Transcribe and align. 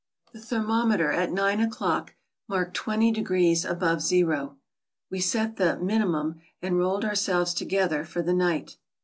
The 0.33 0.41
thermometer 0.41 1.11
at 1.11 1.31
nine 1.31 1.59
o'clock 1.59 2.15
marked 2.47 2.73
twenty 2.73 3.11
degrees 3.11 3.63
above 3.63 4.01
zero. 4.01 4.57
We 5.11 5.19
set 5.19 5.57
the 5.57 5.77
"minimum" 5.77 6.41
and 6.63 6.79
rolled 6.79 7.05
ourselves 7.05 7.53
together 7.53 8.03
for 8.03 8.23
the 8.23 8.33
night. 8.33 8.77